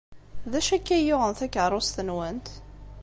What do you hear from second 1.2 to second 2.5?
takeṛṛust-nwent?